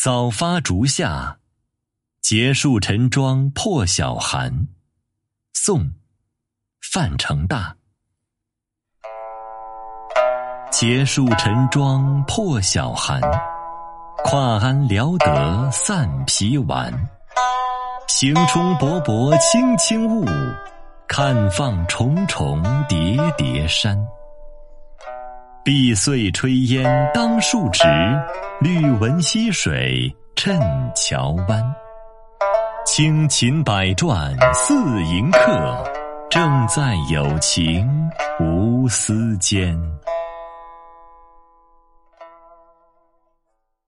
[0.00, 1.38] 早发竹下，
[2.20, 4.68] 结束晨妆破晓寒。
[5.54, 5.80] 宋·
[6.80, 7.74] 范成大。
[10.70, 13.20] 结束晨妆破晓寒，
[14.22, 16.92] 跨鞍聊得散皮丸。
[18.06, 20.24] 行冲勃勃青青雾，
[21.08, 23.98] 看放重重叠叠山。
[25.64, 27.82] 碧碎炊烟当树直，
[28.60, 30.60] 绿纹溪水衬
[30.92, 31.62] 桥湾。
[32.84, 35.84] 清琴百转似迎客，
[36.28, 37.88] 正在有情
[38.40, 39.80] 无私间。